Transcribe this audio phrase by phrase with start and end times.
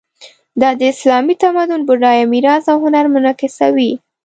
[0.61, 3.91] دا د اسلامي تمدن بډایه میراث او هنر منعکسوي.